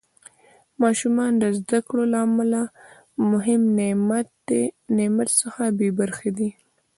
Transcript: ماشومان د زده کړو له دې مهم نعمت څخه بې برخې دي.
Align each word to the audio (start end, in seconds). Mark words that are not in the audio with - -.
ماشومان 0.81 1.31
د 1.41 1.43
زده 1.59 1.79
کړو 1.87 2.03
له 2.13 2.21
دې 2.53 2.63
مهم 3.31 3.61
نعمت 4.99 5.27
څخه 5.41 5.63
بې 5.77 5.89
برخې 5.99 6.31
دي. 6.37 6.49